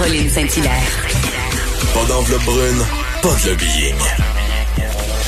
Caroline 0.00 0.30
Saint-Hilaire. 0.30 1.06
Pas 1.92 2.08
d'enveloppe 2.08 2.44
brune, 2.44 2.82
pas 3.22 3.36
de 3.44 3.50
lobbying. 3.50 3.94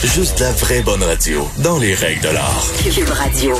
Juste 0.02 0.40
la 0.40 0.50
vraie 0.52 0.80
bonne 0.80 1.02
radio, 1.02 1.42
dans 1.62 1.78
les 1.78 1.92
règles 1.92 2.22
de 2.22 2.32
l'art. 2.32 2.64
Cube 2.82 3.10
Radio. 3.10 3.54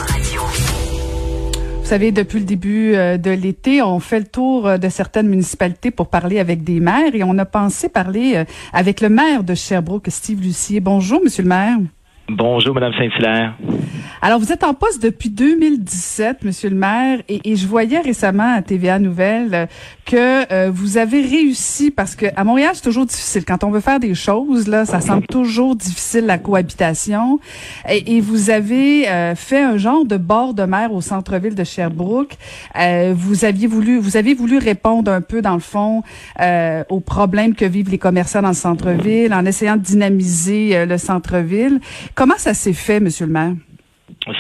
Vous 1.83 1.85
savez, 1.85 2.13
depuis 2.13 2.39
le 2.39 2.47
début 2.47 2.95
euh, 2.95 3.19
de 3.19 3.31
l'été, 3.31 3.83
on 3.83 4.01
fait 4.01 4.21
le 4.21 4.27
tour 4.27 4.67
euh, 4.67 4.79
de 4.79 4.89
certaines 4.89 5.29
municipalités 5.29 5.91
pour 5.91 6.09
parler 6.09 6.39
avec 6.39 6.65
des 6.65 6.81
maires 6.81 7.15
et 7.15 7.23
on 7.23 7.37
a 7.37 7.45
pensé 7.45 7.91
parler 7.91 8.37
euh, 8.37 8.45
avec 8.73 9.03
le 9.03 9.11
maire 9.11 9.45
de 9.45 9.55
Sherbrooke, 9.55 10.07
Steve 10.09 10.41
Lucier. 10.41 10.81
Bonjour, 10.81 11.21
monsieur 11.23 11.43
le 11.43 11.51
maire. 11.51 11.77
Bonjour, 12.31 12.73
Madame 12.73 12.95
Saint-Hilaire. 12.95 13.55
Alors, 14.25 14.39
vous 14.39 14.53
êtes 14.53 14.63
en 14.63 14.73
poste 14.73 15.03
depuis 15.03 15.31
2017, 15.31 16.45
Monsieur 16.45 16.71
le 16.71 16.77
maire, 16.77 17.23
et, 17.29 17.57
je 17.57 17.67
voyais 17.67 17.99
récemment 17.99 18.55
à 18.55 18.63
TVA 18.63 19.01
Nouvelles 19.01 19.53
euh, 19.53 19.67
que 20.05 20.53
euh, 20.53 20.71
vous 20.73 20.97
avez 20.97 21.23
réussi, 21.23 21.91
parce 21.91 22.15
que 22.15 22.27
à 22.37 22.45
Montréal, 22.45 22.71
c'est 22.75 22.85
toujours 22.85 23.05
difficile. 23.05 23.45
Quand 23.45 23.65
on 23.65 23.73
veut 23.73 23.81
faire 23.81 23.99
des 23.99 24.15
choses, 24.15 24.69
là, 24.69 24.87
ça 24.87 25.01
semble 25.01 25.27
toujours 25.27 25.75
difficile, 25.75 26.27
la 26.27 26.39
cohabitation. 26.39 27.41
Et, 27.89 28.21
vous 28.21 28.51
avez 28.51 29.09
euh, 29.09 29.35
fait 29.35 29.61
un 29.61 29.77
genre 29.77 30.05
de 30.05 30.19
bord 30.19 30.55
de 30.55 30.63
mer 30.63 30.93
au 30.93 31.01
centre-ville 31.01 31.57
de 31.57 31.65
Sherbrooke. 31.65 32.37
vous 33.15 33.45
aviez 33.45 33.67
voulu, 33.67 33.99
vous 33.99 34.17
avez 34.17 34.35
voulu 34.35 34.59
répondre 34.59 35.11
un 35.11 35.21
peu, 35.21 35.43
dans 35.43 35.55
le 35.55 35.59
fond, 35.59 36.05
aux 36.89 37.01
problèmes 37.01 37.57
que 37.57 37.65
vivent 37.65 37.91
les 37.91 37.99
commerçants 37.99 38.43
dans 38.43 38.51
le 38.51 38.55
centre-ville, 38.55 39.35
en 39.35 39.45
essayant 39.47 39.77
de 39.77 39.83
dynamiser 39.83 40.87
le 40.87 40.97
centre-ville. 40.97 41.81
Comment 42.15 42.39
ça 42.39 42.55
s'est 42.55 42.73
fait, 42.73 43.01
Monsieur 43.01 43.27
le 43.27 43.33
maire? 43.33 43.55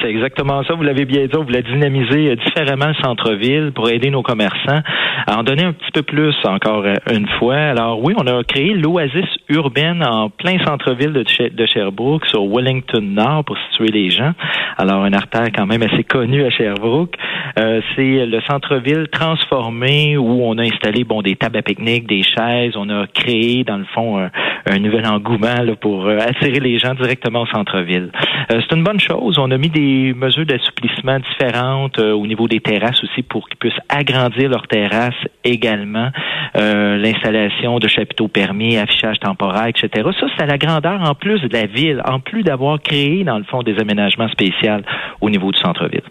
C'est 0.00 0.08
exactement 0.08 0.62
ça. 0.62 0.74
Vous 0.74 0.82
l'avez 0.84 1.04
bien 1.04 1.26
dit. 1.26 1.36
On 1.36 1.42
voulait 1.42 1.62
dynamiser 1.62 2.30
euh, 2.30 2.36
différemment 2.36 2.88
le 2.88 3.02
centre-ville 3.02 3.72
pour 3.74 3.88
aider 3.90 4.10
nos 4.10 4.22
commerçants 4.22 4.80
à 5.26 5.38
en 5.38 5.42
donner 5.42 5.64
un 5.64 5.72
petit 5.72 5.90
peu 5.92 6.02
plus 6.02 6.34
encore 6.44 6.84
euh, 6.84 6.94
une 7.12 7.26
fois. 7.38 7.56
Alors 7.56 8.00
oui, 8.02 8.14
on 8.16 8.26
a 8.28 8.44
créé 8.44 8.74
l'oasis 8.74 9.26
urbaine 9.48 10.04
en 10.06 10.30
plein 10.30 10.58
centre-ville 10.64 11.12
de, 11.12 11.66
Sherbrooke, 11.66 12.26
sur 12.26 12.44
Wellington 12.46 13.02
Nord, 13.02 13.44
pour 13.44 13.56
situer 13.70 13.88
les 13.88 14.10
gens. 14.10 14.32
Alors 14.78 15.02
un 15.02 15.12
artère 15.12 15.48
quand 15.52 15.66
même 15.66 15.82
assez 15.82 16.04
connu 16.04 16.44
à 16.44 16.50
Sherbrooke. 16.50 17.16
Euh, 17.58 17.80
c'est 17.96 18.26
le 18.26 18.40
centre-ville 18.48 19.08
transformé 19.10 20.16
où 20.16 20.44
on 20.44 20.58
a 20.58 20.62
installé 20.62 21.02
bon 21.02 21.22
des 21.22 21.34
tables 21.34 21.58
à 21.58 21.62
pique-nique, 21.62 22.06
des 22.06 22.22
chaises. 22.22 22.74
On 22.76 22.88
a 22.88 23.08
créé 23.08 23.64
dans 23.64 23.78
le 23.78 23.86
fond 23.92 24.18
un, 24.18 24.78
nouvel 24.78 25.06
engouement 25.06 25.60
là, 25.62 25.74
pour 25.74 26.08
attirer 26.08 26.60
les 26.60 26.78
gens 26.78 26.94
directement 26.94 27.42
au 27.42 27.46
centre-ville. 27.46 28.10
c'est 28.48 28.72
une 28.72 28.84
bonne 28.84 29.00
chose. 29.00 29.38
On 29.38 29.50
a 29.50 29.58
mis 29.58 29.71
des 29.72 30.14
mesures 30.14 30.46
d'assouplissement 30.46 31.18
différentes 31.18 31.98
euh, 31.98 32.12
au 32.12 32.26
niveau 32.26 32.46
des 32.48 32.60
terrasses 32.60 33.02
aussi 33.02 33.22
pour 33.22 33.48
qu'ils 33.48 33.58
puissent 33.58 33.80
agrandir 33.88 34.48
leurs 34.48 34.68
terrasses 34.68 35.14
également. 35.44 36.10
Euh, 36.56 36.96
l'installation 36.98 37.78
de 37.78 37.88
chapiteaux 37.88 38.28
permis, 38.28 38.76
affichage 38.76 39.18
temporaire, 39.18 39.66
etc. 39.66 40.08
Ça, 40.20 40.26
c'est 40.36 40.42
à 40.42 40.46
la 40.46 40.58
grandeur 40.58 41.00
en 41.02 41.14
plus 41.14 41.40
de 41.40 41.52
la 41.52 41.66
ville, 41.66 42.00
en 42.04 42.20
plus 42.20 42.42
d'avoir 42.42 42.80
créé, 42.80 43.24
dans 43.24 43.38
le 43.38 43.44
fond, 43.44 43.62
des 43.62 43.78
aménagements 43.78 44.28
spéciaux 44.28 44.82
au 45.20 45.30
niveau 45.30 45.50
du 45.50 45.58
centre-ville. 45.58 46.02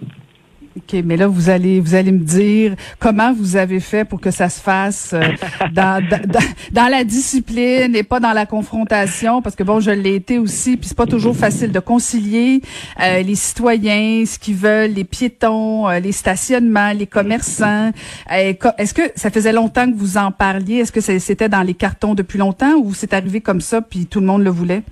OK, 0.81 1.02
mais 1.06 1.16
là, 1.16 1.28
vous 1.28 1.50
allez, 1.50 1.80
vous 1.80 1.94
allez 1.94 2.12
me 2.12 2.24
dire 2.24 2.75
comment 3.00 3.34
vous 3.34 3.56
avez 3.56 3.80
fait 3.80 4.03
pour 4.03 4.19
que 4.19 4.31
ça 4.31 4.50
se 4.50 4.59
fasse 4.59 5.14
euh, 5.14 5.22
dans, 5.74 6.03
dans, 6.08 6.40
dans, 6.72 6.88
la 6.88 7.03
discipline 7.03 7.96
et 7.96 8.03
pas 8.03 8.19
dans 8.19 8.34
la 8.34 8.46
confrontation, 8.46 9.42
parce 9.42 9.56
que 9.56 9.64
bon, 9.64 9.80
je 9.80 9.92
l'ai 9.92 10.16
été 10.16 10.40
aussi, 10.40 10.78
puis 10.78 10.90
c'est 10.90 10.97
pas 10.97 11.06
toujours 11.06 11.36
facile 11.36 11.72
de 11.72 11.80
concilier 11.80 12.62
euh, 13.00 13.22
les 13.22 13.36
citoyens, 13.36 14.25
ce 14.25 14.40
qu'ils 14.40 14.56
veulent, 14.56 14.92
les 14.92 15.03
piétons, 15.03 15.88
euh, 15.88 16.00
les 16.00 16.12
stationnements, 16.12 16.94
les 16.94 17.08
commerçants. 17.08 17.92
Est-ce 18.30 18.94
que 18.94 19.03
ça 19.16 19.30
faisait 19.30 19.53
longtemps 19.53 19.90
que 19.90 19.96
vous 19.96 20.18
en 20.18 20.31
parliez? 20.31 20.78
Est-ce 20.78 20.92
que 20.92 21.02
c'était 21.02 21.50
dans 21.50 21.62
les 21.62 21.75
cartons 21.75 22.16
depuis 22.16 22.40
longtemps 22.40 22.75
ou 22.78 22.94
c'est 22.94 23.13
arrivé 23.13 23.42
comme 23.42 23.62
ça, 23.62 23.81
puis 23.81 24.08
tout 24.08 24.19
le 24.19 24.25
monde 24.25 24.44
le 24.44 24.50
voulait? 24.50 24.84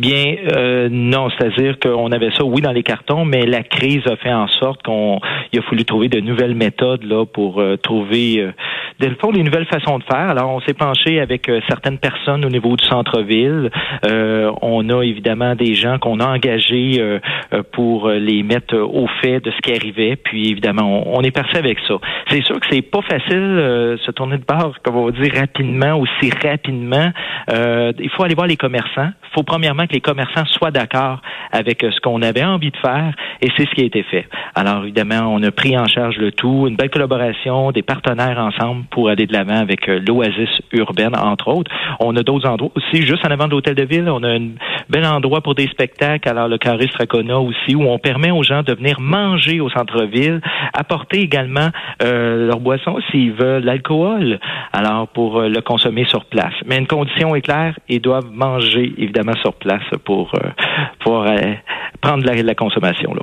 Bien, 0.00 0.34
euh, 0.56 0.88
non, 0.90 1.28
c'est-à-dire 1.28 1.78
qu'on 1.78 2.10
avait 2.10 2.30
ça, 2.30 2.42
oui, 2.42 2.62
dans 2.62 2.72
les 2.72 2.82
cartons, 2.82 3.26
mais 3.26 3.44
la 3.44 3.62
crise 3.62 4.00
a 4.06 4.16
fait 4.16 4.32
en 4.32 4.48
sorte 4.48 4.82
qu'on 4.82 5.20
il 5.52 5.58
a 5.58 5.62
fallu 5.62 5.84
trouver 5.84 6.08
de 6.08 6.20
nouvelles 6.20 6.54
méthodes 6.54 7.04
là 7.04 7.26
pour 7.26 7.60
euh, 7.60 7.76
trouver, 7.76 8.50
euh, 9.02 9.10
de 9.10 9.14
fond, 9.20 9.32
des 9.32 9.42
nouvelles 9.42 9.66
façons 9.66 9.98
de 9.98 10.04
faire. 10.04 10.30
Alors, 10.30 10.50
on 10.50 10.60
s'est 10.60 10.74
penché 10.74 11.20
avec 11.20 11.48
euh, 11.48 11.60
certaines 11.68 11.98
personnes 11.98 12.44
au 12.44 12.48
niveau 12.48 12.76
du 12.76 12.84
centre-ville. 12.86 13.70
on 14.62 14.88
a 14.88 15.02
évidemment 15.02 15.54
des 15.54 15.74
gens 15.74 15.98
qu'on 15.98 16.20
a 16.20 16.26
engagés 16.26 17.20
pour 17.72 18.08
les 18.08 18.42
mettre 18.42 18.76
au 18.76 19.06
fait 19.22 19.40
de 19.40 19.50
ce 19.50 19.58
qui 19.58 19.72
arrivait. 19.72 20.16
Puis, 20.16 20.50
évidemment, 20.50 21.02
on, 21.06 21.22
est 21.22 21.30
parti 21.30 21.56
avec 21.56 21.78
ça. 21.86 21.94
C'est 22.28 22.42
sûr 22.42 22.58
que 22.60 22.66
c'est 22.70 22.82
pas 22.82 23.02
facile 23.02 23.98
se 24.04 24.10
tourner 24.12 24.38
de 24.38 24.44
bord, 24.44 24.74
comme 24.82 24.96
on 24.96 25.06
va 25.06 25.12
dire, 25.12 25.32
rapidement, 25.34 25.98
aussi 25.98 26.30
rapidement. 26.42 27.10
il 27.48 28.10
faut 28.10 28.24
aller 28.24 28.34
voir 28.34 28.46
les 28.46 28.56
commerçants. 28.56 29.10
Il 29.30 29.34
faut 29.34 29.42
premièrement 29.42 29.84
les 29.90 30.00
commerçants 30.00 30.44
soient 30.46 30.70
d'accord 30.70 31.20
avec 31.52 31.82
euh, 31.84 31.90
ce 31.90 32.00
qu'on 32.00 32.22
avait 32.22 32.44
envie 32.44 32.70
de 32.70 32.76
faire 32.76 33.14
et 33.40 33.48
c'est 33.56 33.66
ce 33.66 33.74
qui 33.74 33.82
a 33.82 33.84
été 33.84 34.02
fait. 34.02 34.26
Alors 34.54 34.82
évidemment, 34.82 35.32
on 35.32 35.42
a 35.42 35.50
pris 35.50 35.76
en 35.78 35.86
charge 35.86 36.16
le 36.18 36.32
tout, 36.32 36.66
une 36.66 36.76
belle 36.76 36.90
collaboration, 36.90 37.72
des 37.72 37.82
partenaires 37.82 38.38
ensemble 38.38 38.84
pour 38.90 39.08
aller 39.08 39.26
de 39.26 39.32
l'avant 39.32 39.56
avec 39.56 39.88
euh, 39.88 40.00
l'oasis 40.06 40.50
urbaine 40.72 41.16
entre 41.16 41.48
autres. 41.48 41.70
On 42.00 42.16
a 42.16 42.22
d'autres 42.22 42.48
endroits 42.48 42.72
aussi, 42.74 43.02
juste 43.06 43.26
en 43.26 43.30
avant 43.30 43.46
de 43.46 43.52
l'hôtel 43.52 43.74
de 43.74 43.84
ville, 43.84 44.08
on 44.08 44.22
a 44.22 44.28
un 44.28 44.50
bel 44.88 45.04
endroit 45.06 45.40
pour 45.40 45.54
des 45.54 45.68
spectacles, 45.68 46.28
alors 46.28 46.48
le 46.48 46.58
Carré 46.58 46.86
Stracona 46.88 47.38
aussi, 47.38 47.74
où 47.74 47.82
on 47.82 47.98
permet 47.98 48.30
aux 48.30 48.42
gens 48.42 48.62
de 48.62 48.74
venir 48.74 49.00
manger 49.00 49.60
au 49.60 49.70
centre-ville, 49.70 50.40
apporter 50.72 51.20
également 51.20 51.68
euh, 52.02 52.48
leur 52.48 52.60
boisson 52.60 52.98
s'ils 53.10 53.32
veulent 53.32 53.64
l'alcool, 53.64 54.38
alors 54.72 55.08
pour 55.08 55.40
le 55.40 55.60
consommer 55.60 56.04
sur 56.04 56.24
place. 56.24 56.54
Mais 56.66 56.78
une 56.78 56.86
condition 56.86 57.34
est 57.34 57.42
claire, 57.42 57.78
ils 57.88 58.00
doivent 58.00 58.30
manger 58.32 58.92
évidemment 58.98 59.36
sur 59.40 59.54
place 59.54 59.82
pour 60.04 60.32
euh, 60.34 60.48
euh, 61.06 61.54
prendre 62.00 62.24
la, 62.24 62.34
la 62.42 62.54
consommation. 62.54 63.14
Là. 63.14 63.22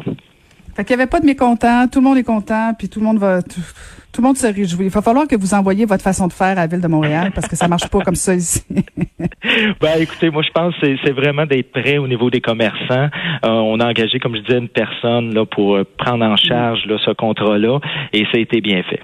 Fait 0.77 0.85
qu'il 0.85 0.95
n'y 0.95 1.01
avait 1.01 1.09
pas 1.09 1.19
de 1.19 1.25
mécontents, 1.25 1.87
tout 1.91 2.01
le 2.01 2.05
monde 2.05 2.19
est 2.19 2.23
content, 2.23 2.71
puis 2.77 2.87
tout 2.87 2.99
le 2.99 3.05
monde 3.07 3.17
va 3.17 3.41
tout, 3.41 4.21
le 4.21 4.21
monde 4.21 4.37
se 4.37 4.45
réjouit. 4.45 4.85
Il 4.85 4.91
va 4.91 5.01
falloir 5.01 5.27
que 5.27 5.35
vous 5.35 5.55
envoyiez 5.55 5.85
votre 5.85 6.03
façon 6.03 6.27
de 6.27 6.33
faire 6.33 6.49
à 6.49 6.53
la 6.53 6.67
ville 6.67 6.81
de 6.81 6.87
Montréal 6.87 7.31
parce 7.35 7.47
que 7.47 7.55
ça 7.55 7.67
marche 7.67 7.87
pas 7.87 8.01
comme 8.01 8.13
ça 8.13 8.35
ici. 8.35 8.63
ben 9.81 9.99
écoutez, 9.99 10.29
moi 10.29 10.43
je 10.43 10.51
pense 10.51 10.75
que 10.75 10.95
c'est 11.03 11.13
vraiment 11.13 11.47
d'être 11.47 11.71
prêt 11.71 11.97
au 11.97 12.07
niveau 12.07 12.29
des 12.29 12.41
commerçants. 12.41 13.09
Euh, 13.43 13.49
on 13.49 13.79
a 13.79 13.87
engagé, 13.87 14.19
comme 14.19 14.35
je 14.35 14.41
disais, 14.41 14.59
une 14.59 14.69
personne 14.69 15.33
là 15.33 15.47
pour 15.47 15.79
prendre 15.97 16.23
en 16.23 16.35
charge 16.35 16.85
là, 16.85 16.97
ce 17.03 17.09
contrat-là 17.09 17.79
et 18.13 18.25
ça 18.25 18.35
a 18.35 18.39
été 18.39 18.61
bien 18.61 18.83
fait. 18.83 19.01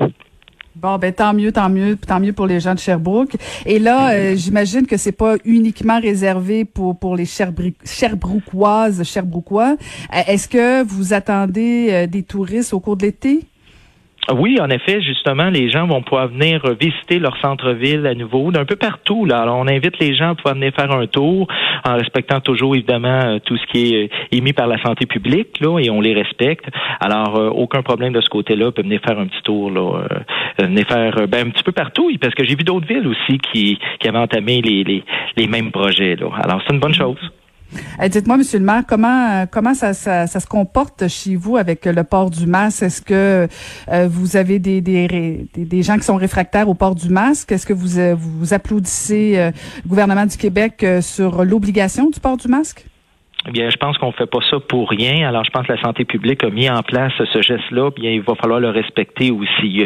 Bon, 0.76 0.98
ben 0.98 1.14
tant 1.14 1.34
mieux, 1.34 1.52
tant 1.52 1.70
mieux, 1.70 1.96
tant 1.96 2.20
mieux 2.20 2.34
pour 2.34 2.48
les 2.48 2.60
gens 2.60 2.74
de 2.74 2.80
Sherbrooke. 2.80 3.36
Et 3.66 3.78
là, 3.78 4.12
euh, 4.12 4.36
j'imagine 4.36 4.88
que 4.88 4.98
c'est 4.98 5.12
pas 5.12 5.36
uniquement 5.46 6.00
réservé 6.00 6.66
pour 6.66 6.98
pour 6.98 7.16
les 7.16 7.26
Sherbrookoises, 7.26 9.04
Sherbrookois. 9.04 9.78
Euh, 10.14 10.22
est-ce 10.28 10.48
que 10.48 10.84
vous 10.84 11.14
attendez 11.14 11.90
euh, 11.92 12.08
des 12.08 12.24
touristes 12.24 12.74
au 12.74 12.80
cours 12.80 12.98
de 12.98 13.06
l'été? 13.06 13.46
Oui, 14.32 14.58
en 14.62 14.70
effet, 14.70 15.02
justement, 15.02 15.50
les 15.50 15.70
gens 15.70 15.86
vont 15.86 16.02
pouvoir 16.02 16.30
venir 16.30 16.62
visiter 16.80 17.20
leur 17.20 17.38
centre-ville 17.42 18.08
à 18.08 18.16
nouveau, 18.16 18.52
d'un 18.52 18.64
peu 18.64 18.78
partout. 18.78 19.26
Là. 19.26 19.42
Alors, 19.42 19.58
on 19.58 19.68
invite 19.68 20.00
les 20.00 20.16
gens 20.16 20.30
à 20.32 20.36
pouvoir 20.36 20.56
venir 20.56 20.72
faire 20.74 20.92
un 20.92 21.08
tour, 21.08 21.48
en 21.86 21.96
respectant 21.96 22.40
toujours, 22.40 22.74
évidemment, 22.74 23.20
euh, 23.26 23.40
tout 23.44 23.58
ce 23.58 23.66
qui 23.68 23.94
est 23.94 24.06
euh, 24.06 24.08
émis 24.32 24.54
par 24.54 24.68
la 24.68 24.82
santé 24.82 25.06
publique, 25.06 25.60
là, 25.60 25.78
et 25.80 25.90
on 25.90 26.00
les 26.00 26.14
respecte. 26.14 26.66
Alors, 27.02 27.36
euh, 27.36 27.50
aucun 27.50 27.82
problème 27.82 28.14
de 28.14 28.22
ce 28.22 28.30
côté-là. 28.30 28.72
Peut 28.72 28.84
venir 28.84 29.02
faire 29.06 29.20
un 29.20 29.28
petit 29.28 29.42
tour, 29.44 29.70
là, 29.70 30.04
venir 30.58 30.88
faire 30.88 31.28
ben, 31.28 31.48
un 31.48 31.50
petit 31.50 31.64
peu 31.64 31.74
partout, 31.74 32.10
parce 32.22 32.34
que 32.34 32.46
j'ai 32.46 32.56
vu 32.56 32.64
d'autres 32.64 32.88
villes 32.88 33.08
aussi 33.08 33.38
qui, 33.40 33.78
qui 34.00 34.08
avaient 34.08 34.20
entamé 34.20 34.62
les, 34.62 34.86
les, 34.86 35.04
les 35.36 35.48
mêmes 35.48 35.72
projets. 35.72 36.16
Là. 36.16 36.28
Alors, 36.42 36.62
c'est 36.66 36.74
une 36.74 36.80
bonne 36.80 36.94
chose. 36.94 37.20
Dites-moi, 38.10 38.38
Monsieur 38.38 38.60
le 38.60 38.66
maire, 38.66 38.84
comment 38.88 39.46
comment 39.50 39.74
ça, 39.74 39.94
ça, 39.94 40.28
se 40.28 40.48
comporte 40.48 41.08
chez 41.08 41.36
vous 41.36 41.58
avec 41.58 41.86
le 41.86 42.04
port 42.04 42.30
du 42.30 42.46
masque? 42.46 42.84
Est-ce 42.84 43.02
que 43.02 43.48
euh, 43.90 44.08
vous 44.10 44.36
avez 44.36 44.60
des, 44.60 44.82
des, 44.82 45.84
gens 45.84 45.98
qui 45.98 46.04
sont 46.04 46.16
réfractaires 46.16 46.70
au 46.70 46.74
port 46.74 46.96
du 46.96 47.10
masque? 47.10 47.52
Est-ce 47.52 47.66
que 47.66 47.74
vous 47.74 48.00
euh, 48.00 48.16
vous 48.18 48.54
applaudissez 48.54 49.34
euh, 49.38 49.52
le 49.84 49.90
gouvernement 49.90 50.26
du 50.26 50.38
Québec 50.38 50.86
sur 51.02 51.44
l'obligation 51.46 52.10
du 52.10 52.20
port 52.20 52.38
du 52.38 52.48
masque? 52.48 52.86
Bien, 53.52 53.70
je 53.70 53.78
pense 53.78 53.98
qu'on 53.98 54.12
fait 54.12 54.26
pas 54.26 54.40
ça 54.50 54.60
pour 54.60 54.90
rien. 54.90 55.28
Alors, 55.28 55.44
je 55.44 55.52
pense 55.52 55.68
que 55.68 55.74
la 55.74 55.82
santé 55.82 56.06
publique 56.06 56.44
a 56.44 56.50
mis 56.50 56.70
en 56.70 56.82
place 56.82 57.14
ce 57.18 57.42
geste-là. 57.42 57.92
Bien, 57.92 58.12
il 58.12 58.22
va 58.22 58.36
falloir 58.36 58.60
le 58.60 58.70
respecter 58.70 59.32
aussi. 59.32 59.86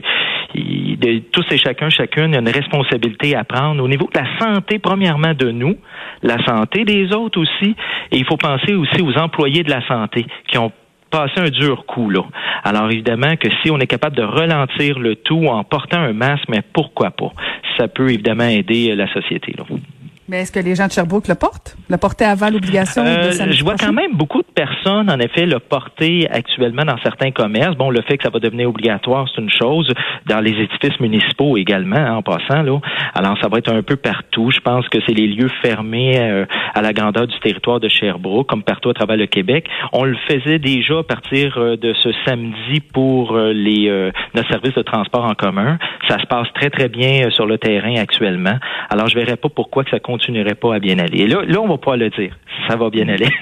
de, 0.53 1.19
tous 1.31 1.45
et 1.51 1.57
chacun, 1.57 1.89
chacune, 1.89 2.35
a 2.35 2.39
une 2.39 2.49
responsabilité 2.49 3.35
à 3.35 3.43
prendre 3.43 3.83
au 3.83 3.87
niveau 3.87 4.09
de 4.13 4.19
la 4.19 4.27
santé, 4.39 4.79
premièrement, 4.79 5.33
de 5.33 5.51
nous, 5.51 5.77
la 6.23 6.43
santé 6.45 6.85
des 6.85 7.13
autres 7.13 7.39
aussi, 7.39 7.75
et 8.11 8.17
il 8.17 8.25
faut 8.25 8.37
penser 8.37 8.73
aussi 8.73 9.01
aux 9.01 9.17
employés 9.17 9.63
de 9.63 9.69
la 9.69 9.85
santé 9.87 10.25
qui 10.47 10.57
ont 10.57 10.71
passé 11.09 11.39
un 11.39 11.49
dur 11.49 11.85
coup 11.85 12.09
là. 12.09 12.21
Alors 12.63 12.89
évidemment 12.91 13.35
que 13.37 13.47
si 13.61 13.71
on 13.71 13.79
est 13.79 13.87
capable 13.87 14.15
de 14.15 14.23
ralentir 14.23 14.99
le 14.99 15.15
tout 15.15 15.45
en 15.47 15.63
portant 15.63 15.99
un 15.99 16.13
masque, 16.13 16.45
mais 16.49 16.61
pourquoi 16.73 17.11
pas? 17.11 17.31
Ça 17.77 17.87
peut 17.87 18.09
évidemment 18.09 18.47
aider 18.47 18.91
euh, 18.91 18.95
la 18.95 19.11
société 19.13 19.53
là. 19.57 19.63
Mais 20.29 20.41
est-ce 20.41 20.51
que 20.51 20.59
les 20.59 20.75
gens 20.75 20.87
de 20.87 20.91
Sherbrooke 20.91 21.27
le 21.29 21.35
portent? 21.35 21.77
Le 21.89 21.97
portaient 21.97 22.25
avant 22.25 22.49
l'obligation 22.49 23.03
Euh, 23.05 23.31
je 23.31 23.63
vois 23.63 23.75
prochain? 23.75 23.87
quand 23.87 23.93
même 23.93 24.11
beaucoup 24.13 24.41
de 24.41 24.47
personnes, 24.53 25.09
en 25.09 25.19
effet, 25.19 25.45
le 25.45 25.59
porter 25.59 26.27
actuellement 26.29 26.83
dans 26.83 26.97
certains 27.01 27.31
commerces. 27.31 27.75
Bon, 27.77 27.89
le 27.89 28.01
fait 28.01 28.17
que 28.17 28.23
ça 28.23 28.29
va 28.29 28.39
devenir 28.39 28.67
obligatoire, 28.67 29.25
c'est 29.33 29.41
une 29.41 29.49
chose. 29.49 29.89
Dans 30.25 30.41
les 30.41 30.51
édifices 30.51 30.99
municipaux 30.99 31.55
également, 31.55 31.95
hein, 31.95 32.15
en 32.15 32.21
passant, 32.23 32.61
là. 32.61 32.79
Alors, 33.15 33.37
ça 33.41 33.47
va 33.47 33.59
être 33.59 33.71
un 33.71 33.81
peu 33.83 33.95
partout. 33.95 34.51
Je 34.51 34.59
pense 34.59 34.87
que 34.89 34.97
c'est 35.07 35.13
les 35.13 35.27
lieux 35.27 35.49
fermés 35.61 36.19
euh, 36.19 36.45
à 36.75 36.81
la 36.81 36.91
grandeur 36.91 37.27
du 37.27 37.39
territoire 37.39 37.79
de 37.79 37.87
Sherbrooke, 37.87 38.47
comme 38.47 38.63
partout 38.63 38.89
à 38.89 38.93
travers 38.93 39.17
le 39.17 39.27
Québec. 39.27 39.69
On 39.93 40.03
le 40.03 40.17
faisait 40.29 40.59
déjà 40.59 40.99
à 40.99 41.03
partir 41.03 41.57
euh, 41.57 41.77
de 41.77 41.93
ce 42.03 42.09
samedi 42.25 42.81
pour 42.93 43.35
euh, 43.35 43.53
les 43.53 43.87
euh, 43.87 44.11
notre 44.35 44.49
service 44.49 44.73
de 44.75 44.81
transport 44.81 45.23
en 45.25 45.35
commun. 45.35 45.77
Ça 46.09 46.19
se 46.19 46.25
passe 46.25 46.47
très, 46.53 46.69
très 46.69 46.89
bien 46.89 47.29
sur 47.29 47.45
le 47.45 47.57
terrain 47.57 47.95
actuellement. 47.95 48.57
Alors, 48.89 49.07
je 49.07 49.15
verrais 49.15 49.37
pas 49.37 49.49
pourquoi 49.49 49.83
que 49.85 49.89
ça 49.91 49.99
continuerait 50.17 50.55
pas 50.55 50.75
à 50.75 50.79
bien 50.79 50.97
aller. 50.99 51.19
Et 51.19 51.27
là, 51.27 51.43
là, 51.45 51.61
on 51.61 51.67
va 51.67 51.77
pouvoir 51.77 51.97
le 51.97 52.09
dire. 52.09 52.37
Ça 52.67 52.75
va 52.75 52.89
bien 52.89 53.07
aller. 53.07 53.29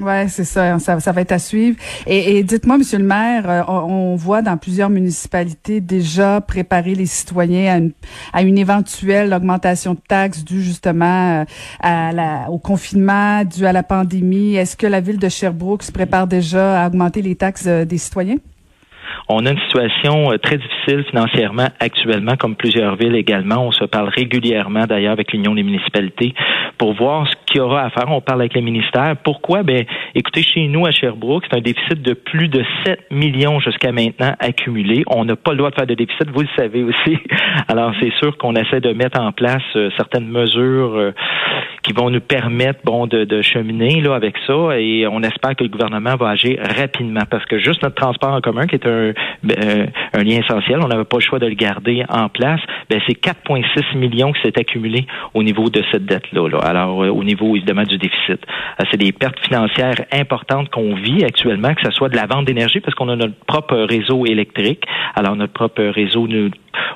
Ouais, 0.00 0.28
c'est 0.28 0.44
ça, 0.44 0.78
ça. 0.78 0.98
Ça 0.98 1.12
va 1.12 1.20
être 1.20 1.32
à 1.32 1.38
suivre. 1.38 1.76
Et, 2.06 2.42
dites-moi, 2.42 2.78
Monsieur 2.78 2.96
le 2.96 3.04
maire, 3.04 3.50
euh, 3.50 3.62
on, 3.68 4.16
voit 4.16 4.40
dans 4.40 4.56
plusieurs 4.56 4.88
municipalités 4.88 5.82
déjà 5.82 6.40
préparer 6.40 6.94
les 6.94 7.04
citoyens 7.04 7.74
à 7.74 7.76
une, 7.76 7.92
à 8.32 8.40
une 8.40 8.56
éventuelle 8.56 9.34
augmentation 9.34 9.92
de 9.92 10.00
taxes 10.08 10.42
due 10.42 10.62
justement 10.62 11.44
euh, 11.84 12.46
au 12.48 12.58
confinement, 12.58 13.44
dû 13.44 13.66
à 13.66 13.74
la 13.74 13.82
pandémie. 13.82 14.56
Est-ce 14.56 14.74
que 14.74 14.86
la 14.86 15.00
ville 15.00 15.18
de 15.18 15.28
Sherbrooke 15.28 15.82
se 15.82 15.92
prépare 15.92 16.26
déjà 16.26 16.82
à 16.82 16.86
augmenter 16.86 17.20
les 17.20 17.36
taxes 17.36 17.66
euh, 17.66 17.84
des 17.84 17.98
citoyens? 17.98 18.36
On 19.32 19.46
a 19.46 19.50
une 19.52 19.60
situation 19.60 20.32
euh, 20.32 20.38
très 20.38 20.56
difficile 20.56 21.04
financièrement 21.08 21.68
actuellement, 21.78 22.34
comme 22.36 22.56
plusieurs 22.56 22.96
villes 22.96 23.14
également. 23.14 23.64
On 23.64 23.70
se 23.70 23.84
parle 23.84 24.08
régulièrement 24.08 24.86
d'ailleurs 24.86 25.12
avec 25.12 25.32
l'Union 25.32 25.54
des 25.54 25.62
municipalités 25.62 26.34
pour 26.78 26.94
voir 26.94 27.28
ce 27.28 27.36
qu'il 27.46 27.58
y 27.58 27.60
aura 27.60 27.82
à 27.82 27.90
faire. 27.90 28.06
On 28.08 28.20
parle 28.20 28.40
avec 28.40 28.54
les 28.54 28.60
ministères. 28.60 29.14
Pourquoi? 29.22 29.62
Ben, 29.62 29.84
écoutez, 30.16 30.42
chez 30.42 30.66
nous 30.66 30.84
à 30.84 30.90
Sherbrooke, 30.90 31.44
c'est 31.48 31.56
un 31.56 31.60
déficit 31.60 32.02
de 32.02 32.14
plus 32.14 32.48
de 32.48 32.64
7 32.84 32.98
millions 33.12 33.60
jusqu'à 33.60 33.92
maintenant 33.92 34.34
accumulé. 34.40 35.04
On 35.06 35.24
n'a 35.24 35.36
pas 35.36 35.52
le 35.52 35.58
droit 35.58 35.70
de 35.70 35.76
faire 35.76 35.86
de 35.86 35.94
déficit, 35.94 36.28
vous 36.34 36.40
le 36.40 36.48
savez 36.56 36.82
aussi. 36.82 37.16
Alors, 37.68 37.92
c'est 38.00 38.12
sûr 38.14 38.36
qu'on 38.36 38.56
essaie 38.56 38.80
de 38.80 38.92
mettre 38.92 39.20
en 39.20 39.30
place 39.30 39.62
euh, 39.76 39.90
certaines 39.96 40.26
mesures 40.26 40.96
euh, 40.96 41.12
qui 41.82 41.92
vont 41.92 42.10
nous 42.10 42.20
permettre, 42.20 42.80
bon, 42.84 43.06
de, 43.06 43.24
de 43.24 43.42
cheminer 43.42 44.00
là 44.00 44.14
avec 44.14 44.34
ça. 44.46 44.78
Et 44.78 45.06
on 45.06 45.22
espère 45.22 45.56
que 45.56 45.64
le 45.64 45.70
gouvernement 45.70 46.16
va 46.16 46.30
agir 46.30 46.58
rapidement 46.78 47.22
parce 47.30 47.44
que 47.46 47.58
juste 47.58 47.82
notre 47.82 47.96
transport 47.96 48.32
en 48.32 48.40
commun, 48.40 48.66
qui 48.66 48.76
est 48.76 48.86
un, 48.86 49.12
ben, 49.42 49.90
un 50.12 50.22
lien 50.22 50.38
essentiel, 50.38 50.78
on 50.82 50.88
n'avait 50.88 51.04
pas 51.04 51.16
le 51.18 51.22
choix 51.22 51.38
de 51.38 51.46
le 51.46 51.54
garder 51.54 52.04
en 52.08 52.28
place. 52.28 52.60
Ben, 52.88 53.00
c'est 53.06 53.18
4,6 53.18 53.96
millions 53.96 54.32
qui 54.32 54.42
s'est 54.42 54.58
accumulé 54.58 55.06
au 55.34 55.42
niveau 55.42 55.70
de 55.70 55.82
cette 55.90 56.04
dette-là. 56.04 56.48
Là. 56.48 56.58
Alors, 56.58 57.02
euh, 57.02 57.08
au 57.08 57.24
niveau 57.24 57.56
évidemment 57.56 57.84
du 57.84 57.98
déficit, 57.98 58.40
Euh, 58.80 58.84
c'est 58.90 58.96
des 58.96 59.12
pertes 59.12 59.38
financières 59.40 60.04
importantes 60.12 60.68
qu'on 60.70 60.94
vit 60.94 61.24
actuellement, 61.24 61.74
que 61.74 61.82
ce 61.84 61.90
soit 61.90 62.08
de 62.08 62.16
la 62.16 62.26
vente 62.26 62.44
d'énergie, 62.44 62.80
parce 62.80 62.94
qu'on 62.94 63.08
a 63.08 63.16
notre 63.16 63.34
propre 63.46 63.76
réseau 63.76 64.26
électrique. 64.26 64.84
Alors, 65.14 65.36
notre 65.36 65.52
propre 65.52 65.82
réseau, 65.82 66.26
nous, 66.26 66.50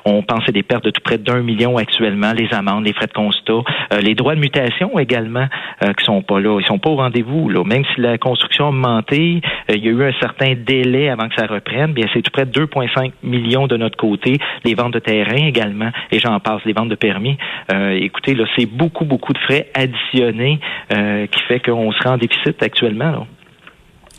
on 0.05 0.21
pense 0.21 0.47
à 0.47 0.51
des 0.51 0.63
pertes 0.63 0.85
de 0.85 0.91
tout 0.91 1.01
près 1.01 1.17
d'un 1.17 1.41
million 1.41 1.77
actuellement, 1.77 2.31
les 2.31 2.53
amendes, 2.53 2.85
les 2.85 2.93
frais 2.93 3.07
de 3.07 3.13
constat, 3.13 3.53
euh, 3.53 3.99
les 4.01 4.15
droits 4.15 4.35
de 4.35 4.39
mutation 4.39 4.97
également 4.99 5.47
euh, 5.83 5.93
qui 5.93 6.05
sont 6.05 6.21
pas 6.21 6.39
là, 6.39 6.59
ils 6.59 6.65
sont 6.65 6.79
pas 6.79 6.91
au 6.91 6.95
rendez-vous. 6.95 7.49
Là. 7.49 7.63
Même 7.63 7.83
si 7.93 8.01
la 8.01 8.17
construction 8.17 8.65
a 8.65 8.69
augmenté, 8.69 9.41
euh, 9.69 9.75
il 9.75 9.83
y 9.83 9.87
a 9.87 9.91
eu 9.91 10.03
un 10.03 10.13
certain 10.19 10.53
délai 10.55 11.09
avant 11.09 11.27
que 11.27 11.35
ça 11.35 11.47
reprenne. 11.47 11.93
Bien, 11.93 12.05
c'est 12.13 12.21
tout 12.21 12.31
près 12.31 12.45
de 12.45 12.51
2,5 12.51 13.11
millions 13.23 13.67
de 13.67 13.77
notre 13.77 13.97
côté, 13.97 14.37
les 14.63 14.75
ventes 14.75 14.93
de 14.93 14.99
terrain 14.99 15.47
également, 15.47 15.89
et 16.11 16.19
j'en 16.19 16.39
passe, 16.39 16.61
les 16.65 16.73
ventes 16.73 16.89
de 16.89 16.95
permis. 16.95 17.37
Euh, 17.73 17.97
écoutez, 17.99 18.35
là, 18.35 18.45
c'est 18.55 18.67
beaucoup, 18.67 19.05
beaucoup 19.05 19.33
de 19.33 19.39
frais 19.39 19.69
additionnés 19.73 20.59
qui 20.89 21.39
fait 21.47 21.59
qu'on 21.59 21.91
sera 21.91 22.13
en 22.13 22.17
déficit 22.17 22.61
actuellement. 22.61 23.27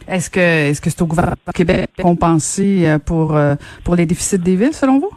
Est-ce 0.09 0.31
que 0.31 0.41
est-ce 0.41 0.81
que 0.81 0.91
c'est 0.91 1.03
au 1.03 1.07
gouvernement 1.07 1.37
du 1.47 1.53
Québec 1.53 1.89
de 1.97 2.03
compenser 2.03 2.97
pour 3.05 3.39
pour 3.85 3.97
les 3.97 4.07
déficits 4.07 4.39
des 4.39 4.57
villes, 4.57 4.73
selon 4.73 4.99
vous? 4.99 5.11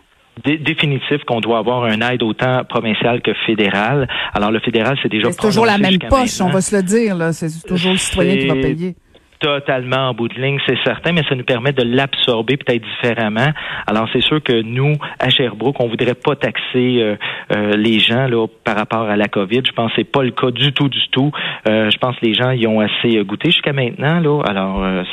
Dé- 0.43 0.57
définitif 0.57 1.23
qu'on 1.25 1.39
doit 1.41 1.57
avoir 1.59 1.83
un 1.83 1.99
aide 2.01 2.23
autant 2.23 2.63
provincial 2.63 3.21
que 3.21 3.31
fédéral. 3.45 4.07
Alors 4.33 4.51
le 4.51 4.59
fédéral, 4.59 4.97
c'est 5.01 5.09
déjà 5.09 5.31
C'est 5.31 5.41
toujours 5.41 5.65
la 5.65 5.77
même 5.77 5.99
poche, 6.09 6.39
on 6.41 6.49
va 6.49 6.61
se 6.61 6.75
le 6.75 6.83
dire. 6.83 7.15
là. 7.15 7.33
C'est 7.33 7.49
toujours 7.67 7.91
le 7.91 7.97
citoyen 7.97 8.37
qui 8.37 8.47
va 8.47 8.55
payer. 8.55 8.95
totalement 9.41 10.09
en 10.09 10.13
bout 10.13 10.27
de 10.27 10.33
ligne, 10.33 10.59
c'est 10.67 10.77
certain, 10.83 11.13
mais 11.13 11.23
ça 11.29 11.33
nous 11.35 11.45
permet 11.45 11.71
de 11.71 11.81
l'absorber 11.83 12.57
peut-être 12.57 12.83
différemment. 12.83 13.49
Alors 13.87 14.07
c'est 14.11 14.21
sûr 14.21 14.43
que 14.43 14.61
nous, 14.61 14.95
à 15.17 15.29
Sherbrooke, 15.29 15.79
on 15.79 15.87
voudrait 15.87 16.13
pas 16.15 16.35
taxer 16.35 16.99
euh, 17.01 17.15
euh, 17.55 17.77
les 17.77 17.99
gens 17.99 18.27
là 18.27 18.45
par 18.65 18.75
rapport 18.75 19.03
à 19.09 19.15
la 19.15 19.27
COVID. 19.27 19.61
Je 19.65 19.71
pense 19.71 19.91
que 19.91 20.01
c'est 20.01 20.11
pas 20.11 20.23
le 20.23 20.31
cas 20.31 20.51
du 20.51 20.73
tout, 20.73 20.89
du 20.89 21.07
tout. 21.11 21.31
Euh, 21.69 21.89
je 21.89 21.97
pense 21.99 22.17
que 22.17 22.25
les 22.25 22.33
gens 22.33 22.51
y 22.51 22.67
ont 22.67 22.81
assez 22.81 23.17
euh, 23.17 23.23
goûté 23.23 23.49
jusqu'à 23.51 23.71
maintenant. 23.71 24.19
Là, 24.19 24.43
alors 24.45 24.83
euh, 24.83 25.03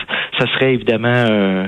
ça 0.40 0.46
serait 0.54 0.74
évidemment, 0.74 1.12
euh, 1.14 1.66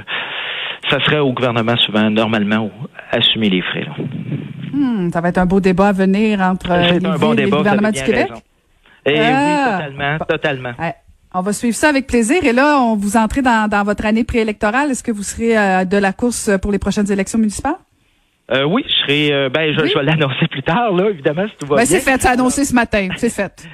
ça 0.91 0.99
serait 1.05 1.19
au 1.19 1.33
gouvernement 1.33 1.77
souvent 1.77 2.11
normalement 2.11 2.71
assumer 3.11 3.49
les 3.51 3.63
frais. 3.63 3.85
Là. 3.85 3.95
Hmm, 4.73 5.11
ça 5.11 5.21
va 5.21 5.29
être 5.31 5.39
un 5.39 5.47
beau 5.47 5.61
débat 5.61 5.89
à 5.89 5.93
venir 5.93 6.41
entre 6.41 6.71
euh, 6.71 6.99
les 6.99 7.07
un 7.07 7.17
bon 7.17 7.33
et 7.33 7.37
le 7.37 7.45
débat. 7.45 7.57
gouvernement 7.59 7.91
du 7.91 8.03
Québec. 8.03 8.29
raison. 8.29 8.43
Eh 9.07 9.19
Ah. 9.21 9.79
oui, 9.81 9.87
totalement, 9.87 10.19
totalement. 10.27 10.73
Ouais. 10.79 10.95
On 11.35 11.41
va 11.43 11.53
suivre 11.53 11.77
ça 11.77 11.89
avec 11.91 12.07
plaisir. 12.07 12.43
Et 12.45 12.53
là, 12.53 12.79
on 12.81 12.97
vous 12.97 13.17
entrez 13.17 13.43
dans, 13.43 13.69
dans 13.69 13.83
votre 13.85 14.05
année 14.07 14.25
préélectorale. 14.25 14.91
Est-ce 14.91 15.03
que 15.03 15.13
vous 15.13 15.23
serez 15.23 15.57
euh, 15.59 15.85
de 15.85 15.97
la 15.97 16.13
course 16.13 16.51
pour 16.63 16.73
les 16.73 16.79
prochaines 16.79 17.11
élections 17.13 17.39
municipales? 17.39 17.77
Euh, 18.51 18.65
oui, 18.65 18.83
je 18.89 18.93
serai. 19.03 19.33
euh, 19.33 19.49
ben, 19.51 19.75
je, 19.77 19.83
Oui. 19.83 19.91
je 19.93 19.99
vais 19.99 20.05
l'annoncer 20.05 20.47
plus 20.51 20.63
tard, 20.63 20.93
là, 20.93 21.11
évidemment, 21.11 21.47
si 21.49 21.55
tout 21.59 21.67
va 21.67 21.77
Ben, 21.77 21.83
bien. 21.83 21.85
c'est 21.87 22.01
fait, 22.01 22.21
c'est 22.21 22.29
annoncé 22.29 22.65
ce 22.65 22.75
matin. 22.75 23.09
C'est 23.17 23.29
fait. 23.31 23.67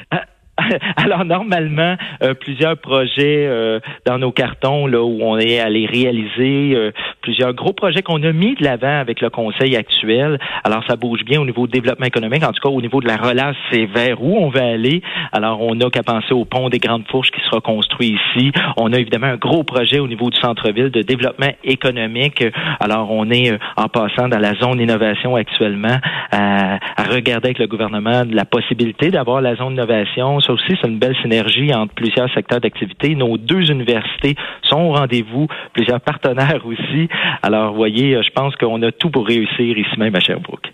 Alors 0.97 1.25
normalement, 1.25 1.97
euh, 2.23 2.35
plusieurs 2.35 2.77
projets 2.77 3.47
euh, 3.47 3.81
dans 4.05 4.19
nos 4.19 4.33
cartons 4.33 4.87
là 4.87 5.03
où 5.03 5.19
on 5.23 5.39
est 5.39 5.61
allé 5.61 5.87
réaliser 5.87 6.75
euh, 6.75 6.93
plusieurs 7.25 7.55
gros 7.55 7.73
projets 7.73 8.03
qu'on 8.03 8.23
a 8.23 8.33
mis 8.33 8.55
de 8.55 8.63
l'avant 8.63 9.01
avec 9.01 9.23
le 9.23 9.31
conseil 9.31 9.77
actuel. 9.77 10.39
Alors 10.63 10.85
ça 10.87 10.97
bouge 10.97 11.25
bien 11.25 11.41
au 11.41 11.47
niveau 11.47 11.67
du 11.67 11.73
développement 11.73 12.05
économique, 12.05 12.45
en 12.45 12.53
tout 12.53 12.61
cas 12.63 12.69
au 12.69 12.83
niveau 12.83 13.01
de 13.01 13.09
la 13.09 13.17
relâche, 13.17 13.57
c'est 13.73 13.87
vers 13.87 14.23
où 14.23 14.37
on 14.37 14.51
veut 14.51 14.61
aller. 14.61 15.01
Alors 15.33 15.63
on 15.63 15.75
n'a 15.75 15.89
qu'à 15.89 16.03
penser 16.03 16.35
au 16.35 16.45
pont 16.45 16.69
des 16.69 16.79
Grandes 16.79 17.07
Fourches 17.11 17.31
qui 17.31 17.41
sera 17.49 17.63
construit 17.63 18.19
ici. 18.19 18.53
On 18.77 18.93
a 18.93 18.99
évidemment 18.99 19.29
un 19.29 19.37
gros 19.37 19.65
projet 19.65 20.01
au 20.01 20.07
niveau 20.07 20.29
du 20.29 20.39
centre-ville 20.39 20.91
de 20.91 21.01
développement 21.01 21.53
économique. 21.65 22.45
Alors 22.79 23.11
on 23.11 23.31
est 23.31 23.53
euh, 23.53 23.59
en 23.79 23.89
passant 23.89 24.29
dans 24.29 24.39
la 24.39 24.53
zone 24.57 24.79
innovation 24.79 25.35
actuellement 25.37 25.97
à, 26.31 26.79
à 26.97 27.03
regarder 27.05 27.47
avec 27.49 27.59
le 27.59 27.67
gouvernement 27.67 28.23
la 28.31 28.45
possibilité 28.45 29.11
d'avoir 29.11 29.41
la 29.41 29.55
zone 29.57 29.73
innovation. 29.73 30.41
Ça 30.41 30.53
aussi, 30.53 30.77
c'est 30.79 30.89
une 30.89 30.99
belle 30.99 31.17
synergie 31.23 31.73
entre 31.73 31.95
plusieurs 31.95 32.31
secteurs 32.35 32.61
d'activité. 32.61 33.15
Nos 33.15 33.39
deux 33.39 33.71
universités 33.71 34.35
sont 34.69 34.81
au 34.81 34.93
rendez-vous, 34.93 35.47
plusieurs 35.73 36.03
partenaires 36.03 36.67
aussi. 36.67 37.09
Alors, 37.43 37.71
vous 37.73 37.77
voyez, 37.77 38.21
je 38.23 38.31
pense 38.31 38.55
qu'on 38.57 38.83
a 38.83 38.93
tout 38.93 39.11
pour 39.11 39.27
réussir 39.27 39.77
ici 39.79 39.99
même 39.99 40.15
à 40.15 40.21
Sherbrooke. 40.21 40.73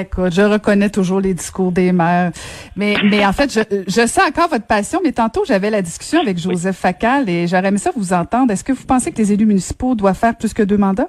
Écoute, 0.00 0.32
je 0.34 0.42
reconnais 0.42 0.90
toujours 0.90 1.20
les 1.20 1.34
discours 1.34 1.70
des 1.70 1.92
maires. 1.92 2.32
Mais, 2.74 2.96
mais 3.04 3.24
en 3.24 3.32
fait, 3.32 3.52
je, 3.52 3.60
je 3.86 4.06
sais 4.06 4.22
encore 4.22 4.48
votre 4.48 4.66
passion, 4.66 5.00
mais 5.04 5.12
tantôt, 5.12 5.44
j'avais 5.46 5.70
la 5.70 5.82
discussion 5.82 6.20
avec 6.20 6.36
Joseph 6.36 6.76
Facal 6.76 7.28
et 7.28 7.46
j'aurais 7.46 7.68
aimé 7.68 7.78
ça 7.78 7.90
vous 7.94 8.12
entendre. 8.12 8.52
Est-ce 8.52 8.64
que 8.64 8.72
vous 8.72 8.84
pensez 8.84 9.12
que 9.12 9.18
les 9.18 9.32
élus 9.32 9.46
municipaux 9.46 9.94
doivent 9.94 10.18
faire 10.18 10.36
plus 10.36 10.52
que 10.52 10.64
deux 10.64 10.78
mandats? 10.78 11.08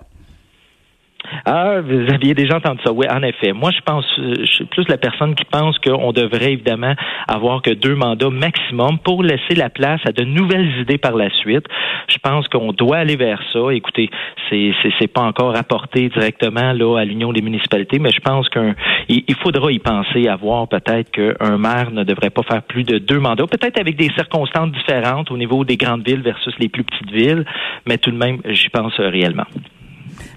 Ah, 1.46 1.82
vous 1.82 2.14
aviez 2.14 2.34
déjà 2.34 2.58
entendu 2.58 2.80
ça. 2.84 2.92
Oui, 2.92 3.06
en 3.10 3.22
effet. 3.24 3.54
Moi, 3.54 3.72
je 3.72 3.82
pense, 3.82 4.06
euh, 4.20 4.34
je 4.40 4.52
suis 4.52 4.66
plus 4.66 4.88
la 4.88 4.98
personne 4.98 5.36
qui 5.36 5.46
pense 5.46 5.78
qu'on 5.80 6.12
devrait 6.12 6.54
évidemment 6.54 6.94
avoir 7.28 7.62
que 7.62 7.72
deux 7.72 7.96
mandats 7.96 8.30
maximum 8.30 9.00
pour 9.00 9.24
laisser 9.24 9.56
la 9.56 9.70
place 9.70 10.02
à 10.06 10.12
de 10.12 10.24
nouvelles 10.24 10.70
idées 10.82 10.98
par 10.98 11.16
la 11.16 11.30
suite. 11.30 11.66
Je 12.08 12.18
pense 12.18 12.48
qu'on 12.48 12.74
doit 12.74 12.98
aller 12.98 13.16
vers 13.16 13.42
ça. 13.54 13.72
Écoutez, 13.72 14.10
c'est 14.50 14.72
c'est 15.00 15.08
pas 15.08 15.22
encore 15.22 15.56
apporté 15.56 16.10
directement 16.10 16.74
là 16.74 17.00
à 17.00 17.06
l'Union 17.06 17.32
des 17.34 17.42
municipalités, 17.42 18.00
mais 18.00 18.12
je 18.12 18.20
pense 18.20 18.50
qu'un 18.50 18.76
il 19.08 19.36
faudra 19.36 19.72
y 19.72 19.80
penser 19.80 20.28
à 20.28 20.36
voir 20.36 20.68
peut-être 20.68 21.12
qu'un 21.12 21.58
maire 21.58 21.92
ne 21.92 22.04
devrait 22.04 22.30
pas 22.30 22.44
faire 22.44 22.64
plus 22.64 22.84
de 22.84 22.98
deux 22.98 23.20
mandats, 23.20 23.48
peut-être 23.48 23.80
avec 23.80 23.96
des 23.96 24.10
circonstances 24.16 24.72
différentes 24.72 25.32
au 25.32 25.38
niveau 25.38 25.64
des 25.64 25.78
grandes 25.78 26.06
villes 26.08 26.22
versus 26.22 26.54
les 26.60 26.70
plus 26.70 26.84
petites 26.84 27.12
villes, 27.12 27.46
mais 27.86 27.98
tout 27.98 28.12
de 28.12 28.18
même, 28.18 28.40
j'y 28.46 28.70
pense 28.70 29.00
euh, 29.00 29.10
réellement. 29.10 29.46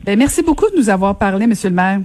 Ben, 0.04 0.18
merci 0.18 0.42
beaucoup 0.42 0.68
de 0.70 0.76
nous 0.76 0.88
avoir 0.90 1.16
parlé, 1.16 1.46
Monsieur 1.46 1.68
le 1.68 1.74
maire. 1.74 2.00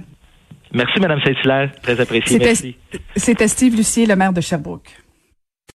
Merci, 0.72 1.00
Madame 1.00 1.20
Saint-Hilaire. 1.24 1.72
Très 1.82 1.98
apprécié. 2.00 2.32
C'était 2.38 2.44
Merci. 2.44 2.76
c'était 3.16 3.48
Steve 3.48 3.74
Lucier, 3.76 4.06
le 4.06 4.16
maire 4.16 4.32
de 4.32 4.40
Sherbrooke. 4.40 4.90